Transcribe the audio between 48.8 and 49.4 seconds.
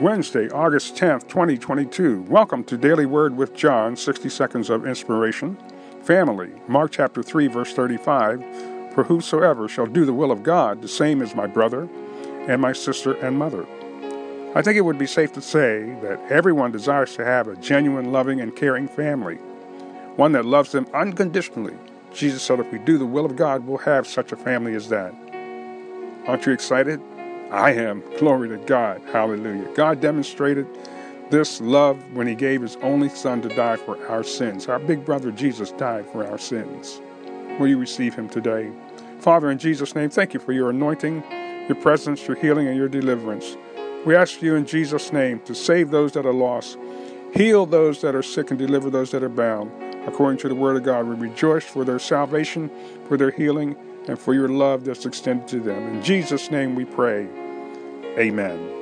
those that are